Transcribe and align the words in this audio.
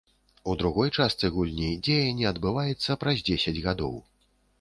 У 0.51 0.53
другой 0.61 0.89
частцы 1.03 1.29
гульні 1.35 1.69
дзеянне 1.87 2.25
адбываецца 2.31 2.97
праз 3.05 3.21
дзесяць 3.29 3.55
гадоў. 3.67 3.93